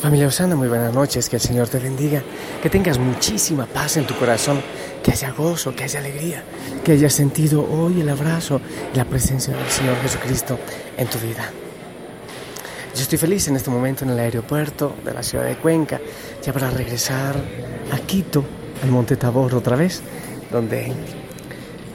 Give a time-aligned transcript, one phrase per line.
[0.00, 2.22] Familia Osana, muy buenas noches, que el Señor te bendiga,
[2.62, 4.60] que tengas muchísima paz en tu corazón,
[5.02, 6.44] que haya gozo, que haya alegría,
[6.84, 8.60] que hayas sentido hoy el abrazo
[8.94, 10.56] y la presencia del Señor Jesucristo
[10.96, 11.50] en tu vida.
[12.94, 16.00] Yo estoy feliz en este momento en el aeropuerto de la ciudad de Cuenca,
[16.44, 17.34] ya para regresar
[17.90, 18.44] a Quito,
[18.84, 20.00] al Monte Tabor otra vez,
[20.52, 20.92] donde,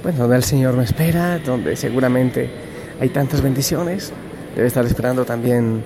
[0.03, 2.49] bueno, donde el Señor me espera, donde seguramente
[2.99, 4.11] hay tantas bendiciones.
[4.55, 5.85] Debe estar esperando también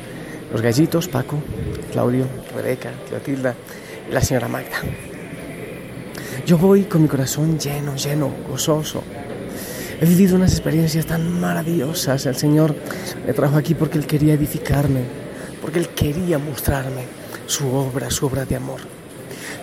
[0.51, 1.37] los gallitos, Paco,
[1.91, 2.25] Claudio,
[2.55, 3.55] Rebeca, Clotilda
[4.09, 4.77] y la señora Magda.
[6.45, 9.03] Yo voy con mi corazón lleno, lleno, gozoso.
[9.99, 12.25] He vivido unas experiencias tan maravillosas.
[12.25, 12.75] El Señor
[13.25, 15.01] me trajo aquí porque Él quería edificarme,
[15.61, 17.03] porque Él quería mostrarme
[17.47, 18.79] su obra, su obra de amor.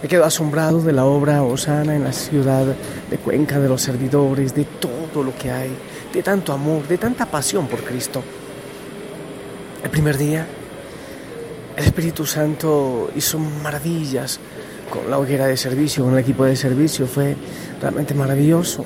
[0.03, 2.67] Me quedo asombrado de la obra Osana en la ciudad
[3.11, 5.71] de Cuenca, de los servidores, de todo lo que hay,
[6.13, 8.23] de tanto amor, de tanta pasión por Cristo.
[9.83, 10.47] El primer día
[11.77, 14.39] el Espíritu Santo hizo maravillas
[14.91, 17.07] con la hoguera de servicio, con el equipo de servicio.
[17.07, 17.37] Fue
[17.81, 18.85] realmente maravilloso.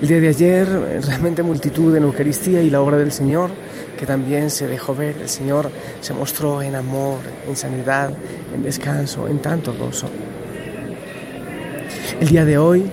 [0.00, 0.66] El día de ayer,
[1.04, 3.50] realmente multitud en Eucaristía y la obra del Señor,
[3.98, 5.16] que también se dejó ver.
[5.20, 8.12] El Señor se mostró en amor, en sanidad,
[8.54, 10.08] en descanso, en tanto gozo.
[12.18, 12.90] El día de hoy,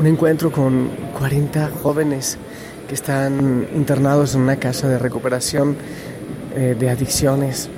[0.00, 2.38] un encuentro con 40 jóvenes
[2.88, 5.76] que están internados en una casa de recuperación
[6.56, 7.70] eh, de adicciones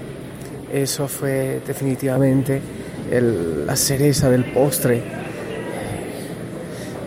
[0.74, 2.60] eso fue definitivamente
[3.66, 5.02] la cereza del postre.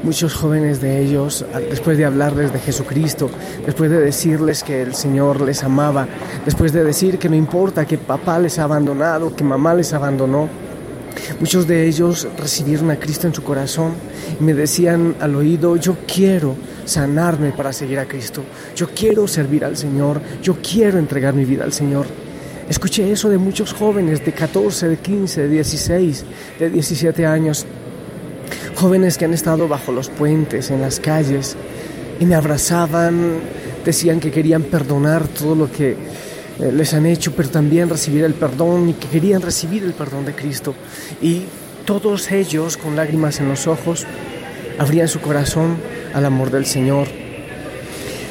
[0.03, 3.29] Muchos jóvenes de ellos, después de hablarles de Jesucristo,
[3.65, 6.07] después de decirles que el Señor les amaba,
[6.45, 10.47] después de decir que no importa que papá les ha abandonado, que mamá les abandonó,
[11.41, 13.95] muchos de ellos recibieron a Cristo en su corazón
[14.39, 18.43] y me decían al oído, yo quiero sanarme para seguir a Cristo,
[18.77, 22.05] yo quiero servir al Señor, yo quiero entregar mi vida al Señor.
[22.69, 26.25] Escuché eso de muchos jóvenes de 14, de 15, de 16,
[26.59, 27.65] de 17 años.
[28.75, 31.55] Jóvenes que han estado bajo los puentes, en las calles,
[32.19, 33.39] y me abrazaban,
[33.85, 38.33] decían que querían perdonar todo lo que eh, les han hecho, pero también recibir el
[38.33, 40.75] perdón y que querían recibir el perdón de Cristo.
[41.21, 41.43] Y
[41.85, 44.05] todos ellos, con lágrimas en los ojos,
[44.77, 45.77] abrían su corazón
[46.13, 47.07] al amor del Señor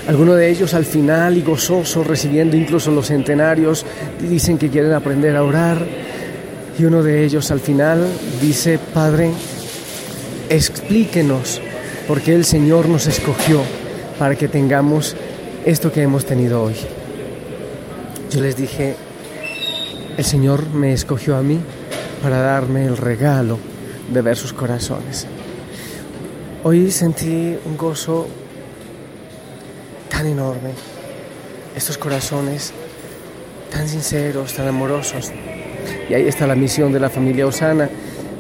[0.07, 3.85] algunos de ellos al final y gozosos, recibiendo incluso los centenarios,
[4.21, 5.85] dicen que quieren aprender a orar.
[6.79, 8.07] Y uno de ellos al final
[8.41, 9.33] dice, Padre,
[10.49, 11.61] explíquenos
[12.07, 13.63] por qué el Señor nos escogió
[14.19, 15.17] para que tengamos
[15.65, 16.75] esto que hemos tenido hoy.
[18.31, 18.95] Yo les dije,
[20.17, 21.59] el Señor me escogió a mí
[22.23, 23.59] para darme el regalo
[24.13, 25.27] de ver sus corazones.
[26.63, 28.29] Hoy sentí un gozo
[30.17, 30.71] tan enorme,
[31.77, 32.73] estos corazones
[33.71, 35.31] tan sinceros, tan amorosos.
[36.09, 37.91] Y ahí está la misión de la familia Osana.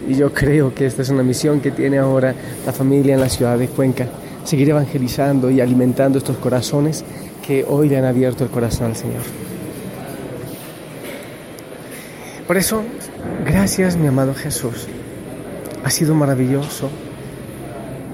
[0.09, 3.29] Y yo creo que esta es una misión que tiene ahora la familia en la
[3.29, 4.07] ciudad de Cuenca.
[4.45, 7.05] Seguir evangelizando y alimentando estos corazones
[7.47, 9.23] que hoy le han abierto el corazón al Señor.
[12.47, 12.83] Por eso,
[13.45, 14.87] gracias mi amado Jesús.
[15.85, 16.89] Ha sido maravilloso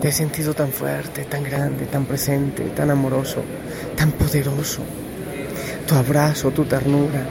[0.03, 3.45] te he sentido tan fuerte, tan grande, tan presente, tan amoroso,
[3.97, 4.83] tan poderoso.
[5.87, 7.25] Tu abrazo, tu ternura.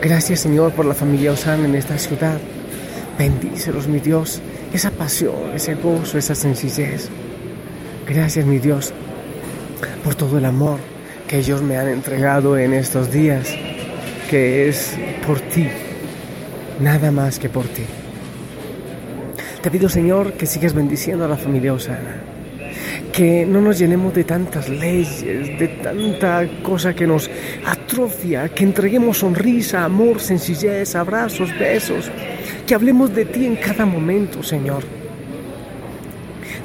[0.00, 2.38] Gracias Señor por la familia Osana en esta ciudad.
[3.18, 4.40] Bendícelos, mi Dios,
[4.72, 7.10] esa pasión, ese gozo, esa sencillez.
[8.08, 8.94] Gracias, mi Dios,
[10.02, 10.78] por todo el amor
[11.26, 13.54] que ellos me han entregado en estos días,
[14.30, 14.94] que es
[15.26, 15.68] por ti,
[16.80, 17.84] nada más que por ti.
[19.62, 22.22] Te pido, Señor, que sigas bendiciendo a la familia Osana.
[23.12, 27.28] Que no nos llenemos de tantas leyes, de tanta cosa que nos
[27.66, 32.08] atrofia, que entreguemos sonrisa, amor, sencillez, abrazos, besos,
[32.66, 34.84] que hablemos de ti en cada momento, Señor.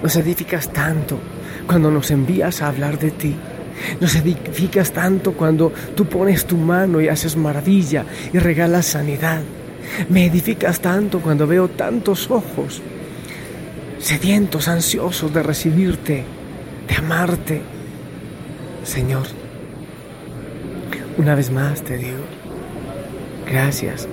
[0.03, 1.17] Nos edificas tanto
[1.65, 3.35] cuando nos envías a hablar de ti.
[3.99, 9.41] Nos edificas tanto cuando tú pones tu mano y haces maravilla y regalas sanidad.
[10.09, 12.81] Me edificas tanto cuando veo tantos ojos
[14.03, 16.23] sedientos, ansiosos de recibirte,
[16.87, 17.61] de amarte.
[18.83, 19.23] Señor,
[21.17, 22.23] una vez más te digo,
[23.49, 24.07] gracias.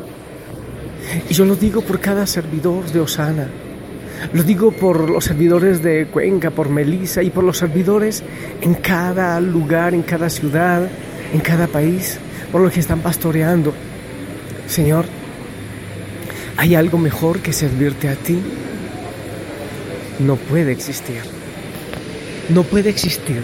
[1.28, 3.48] Y yo lo digo por cada servidor de Osana.
[4.32, 8.22] Lo digo por los servidores de Cuenca, por Melissa y por los servidores
[8.60, 10.88] en cada lugar, en cada ciudad,
[11.32, 12.18] en cada país,
[12.52, 13.72] por los que están pastoreando.
[14.68, 15.06] Señor,
[16.60, 18.38] ¿Hay algo mejor que servirte a ti?
[20.18, 21.22] No puede existir.
[22.50, 23.42] No puede existir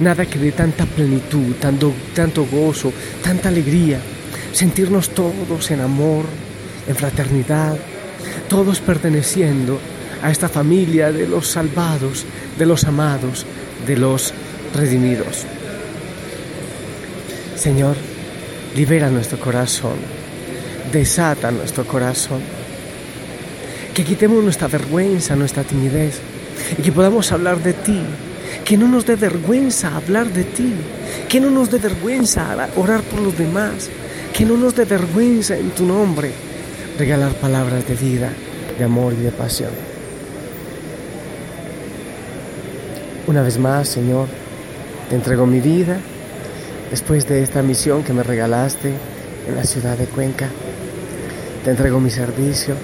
[0.00, 2.90] nada que dé tanta plenitud, tanto, tanto gozo,
[3.22, 4.00] tanta alegría,
[4.52, 6.24] sentirnos todos en amor
[6.88, 7.76] en fraternidad,
[8.48, 9.78] todos perteneciendo
[10.22, 12.24] a esta familia de los salvados,
[12.58, 13.44] de los amados,
[13.86, 14.32] de los
[14.74, 15.44] redimidos.
[17.56, 17.96] Señor,
[18.74, 20.24] libera nuestro corazón,
[20.92, 22.40] desata nuestro corazón,
[23.94, 26.18] que quitemos nuestra vergüenza, nuestra timidez
[26.76, 28.00] y que podamos hablar de ti,
[28.64, 30.72] que no nos dé vergüenza hablar de ti,
[31.28, 33.88] que no nos dé vergüenza orar por los demás,
[34.32, 36.32] que no nos dé vergüenza en tu nombre
[36.98, 38.30] regalar palabras de vida,
[38.76, 39.70] de amor y de pasión.
[43.28, 44.26] Una vez más, Señor,
[45.08, 45.96] te entrego mi vida
[46.90, 48.92] después de esta misión que me regalaste
[49.48, 50.48] en la ciudad de Cuenca.
[51.64, 52.74] Te entrego mi servicio.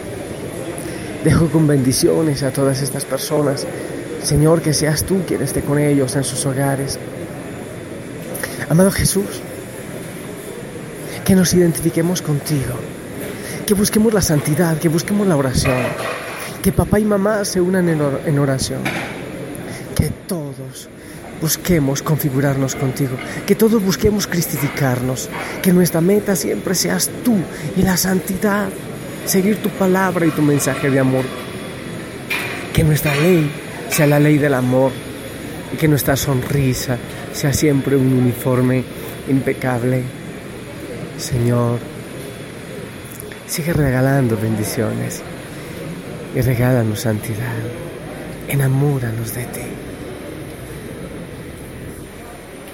[1.24, 3.66] Dejo con bendiciones a todas estas personas.
[4.22, 6.98] Señor, que seas tú quien esté con ellos en sus hogares.
[8.68, 9.42] Amado Jesús,
[11.24, 12.74] que nos identifiquemos contigo,
[13.66, 15.82] que busquemos la santidad, que busquemos la oración,
[16.62, 18.80] que papá y mamá se unan en oración,
[19.94, 20.88] que todos
[21.40, 25.28] busquemos configurarnos contigo, que todos busquemos cristificarnos,
[25.62, 27.36] que nuestra meta siempre seas tú
[27.76, 28.68] y la santidad,
[29.26, 31.24] seguir tu palabra y tu mensaje de amor,
[32.72, 33.50] que nuestra ley
[33.88, 34.92] sea la ley del amor
[35.72, 36.96] y que nuestra sonrisa
[37.32, 38.84] sea siempre un uniforme
[39.28, 40.02] impecable.
[41.18, 41.78] Señor,
[43.46, 45.22] sigue regalando bendiciones
[46.34, 47.56] y regálanos santidad,
[48.48, 49.60] enamóranos de ti.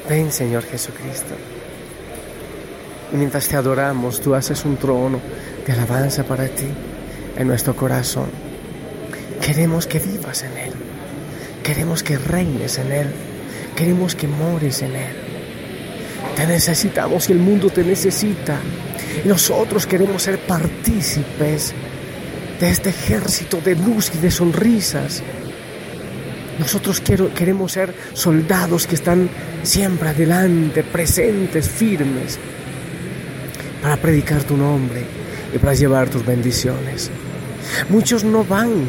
[0.08, 1.34] Ven Señor Jesucristo.
[3.12, 5.20] Y mientras te adoramos, tú haces un trono
[5.67, 6.67] de alabanza para ti
[7.37, 8.26] en nuestro corazón.
[9.41, 10.73] Queremos que vivas en Él.
[11.62, 13.08] Queremos que reines en Él.
[13.75, 15.17] Queremos que mores en Él.
[16.35, 18.58] Te necesitamos y el mundo te necesita.
[19.25, 21.75] Nosotros queremos ser partícipes
[22.61, 25.23] de este ejército de luz y de sonrisas
[26.58, 29.29] nosotros queremos ser soldados que están
[29.62, 32.38] siempre adelante, presentes, firmes,
[33.82, 35.05] para predicar tu nombre
[35.55, 37.11] y para llevar tus bendiciones.
[37.88, 38.88] Muchos no van,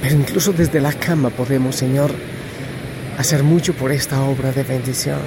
[0.00, 2.10] pero incluso desde la cama podemos, Señor,
[3.18, 5.20] hacer mucho por esta obra de bendición.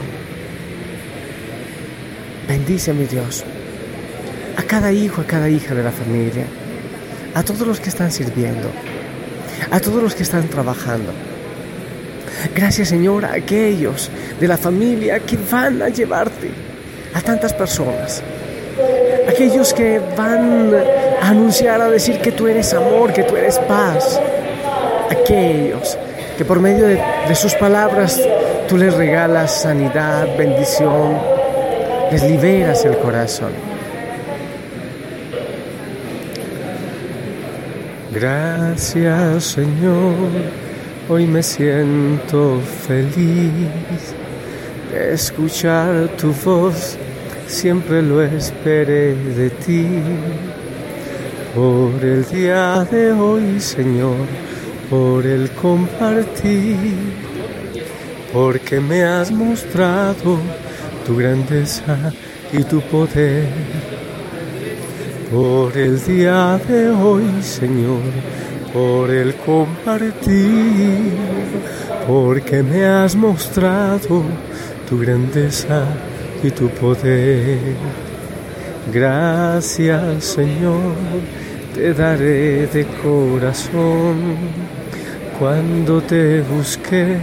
[2.48, 3.44] Bendice, mi Dios,
[4.58, 6.46] a cada hijo, a cada hija de la familia,
[7.34, 8.70] a todos los que están sirviendo
[9.72, 11.12] a todos los que están trabajando.
[12.54, 14.10] Gracias Señor a aquellos
[14.40, 16.50] de la familia que van a llevarte
[17.14, 18.22] a tantas personas.
[19.28, 20.74] Aquellos que van
[21.22, 24.20] a anunciar, a decir que tú eres amor, que tú eres paz.
[25.10, 25.98] Aquellos
[26.38, 28.20] que por medio de, sus palabras
[28.68, 31.18] tú les regalas sanidad, bendición,
[32.12, 33.52] les liberas el corazón.
[38.12, 40.14] Gracias Señor,
[41.10, 43.52] hoy me siento feliz
[44.92, 46.98] de escuchar tu voz,
[47.48, 49.88] siempre lo esperé de ti.
[51.56, 54.28] Por el día de hoy Señor,
[54.90, 56.78] por el compartir,
[58.34, 60.38] porque me has mostrado
[61.06, 62.14] tu grandeza
[62.52, 63.48] y tu poder
[65.32, 68.00] por el día de hoy, Señor,
[68.72, 71.12] por el compartir,
[72.08, 74.24] porque me has mostrado
[74.88, 75.86] tu grandeza
[76.48, 77.60] y tu poder.
[78.94, 80.94] Gracias, Señor,
[81.74, 84.18] te daré de corazón.
[85.40, 87.18] Cuando te busqué,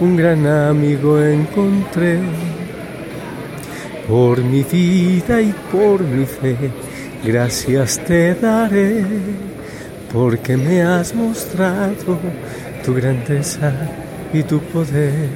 [0.00, 2.18] un gran amigo encontré.
[4.08, 6.56] Por mi vida y por mi fe
[7.22, 9.04] Gracias te daré
[10.10, 12.18] porque me has mostrado
[12.82, 13.72] tu grandeza
[14.32, 15.28] y tu poder.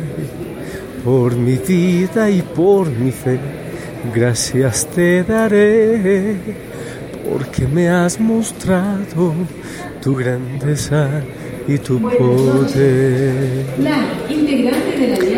[1.05, 3.39] Por mi vida y por mi fe,
[4.15, 6.37] gracias te daré
[7.31, 9.35] porque me has mostrado
[10.03, 11.23] tu grandeza
[11.69, 13.67] y tu poder.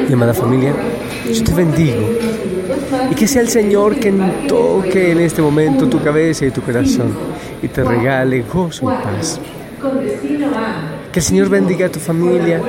[0.09, 0.73] Mi amada familia,
[1.33, 2.11] yo te bendigo
[3.11, 7.13] y que sea el Señor quien toque en este momento tu cabeza y tu corazón
[7.63, 9.41] y te regale gozo y paz.
[11.13, 12.61] Que el Señor bendiga a tu familia,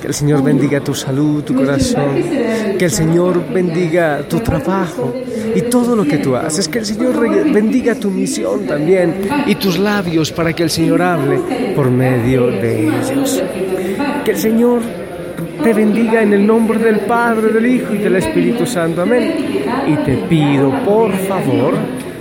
[0.00, 2.14] que el Señor bendiga tu salud, tu corazón,
[2.78, 5.12] que el Señor bendiga tu trabajo
[5.54, 7.20] y todo lo que tú haces, que el Señor
[7.52, 9.14] bendiga tu misión también
[9.46, 11.38] y tus labios para que el Señor hable
[11.74, 13.42] por medio de ellos.
[14.24, 14.80] Que el Señor
[15.62, 19.02] te bendiga en el nombre del Padre, del Hijo y del Espíritu Santo.
[19.02, 19.34] Amén.
[19.86, 21.74] Y te pido, por favor,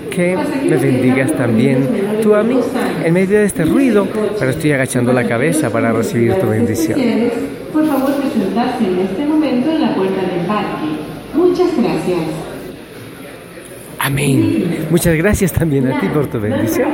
[0.10, 1.88] que me bendigas también
[2.22, 2.60] tú a mí
[3.04, 4.08] en medio de este ruido,
[4.38, 7.59] pero estoy agachando la cabeza para recibir tu bendición.
[7.74, 10.88] Por favor, presentarse en este momento en la puerta del parque.
[11.34, 12.20] Muchas gracias.
[14.00, 14.88] Amén.
[14.90, 16.90] Muchas gracias también a ti por tu bendición.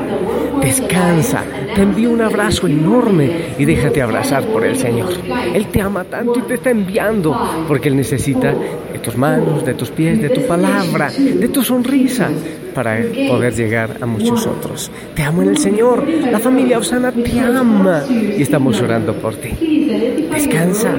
[0.65, 1.43] Descansa,
[1.75, 3.29] te envío un abrazo enorme
[3.60, 5.13] y déjate abrazar por el Señor.
[5.53, 9.75] Él te ama tanto y te está enviando porque Él necesita de tus manos, de
[9.75, 12.31] tus pies, de tu palabra, de tu sonrisa
[12.74, 12.98] para
[13.29, 14.89] poder llegar a muchos otros.
[15.13, 16.03] Te amo en el Señor.
[16.07, 20.27] La familia Osana te ama y estamos orando por ti.
[20.31, 20.95] Descansa.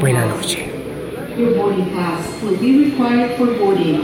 [0.00, 0.74] Buena noche.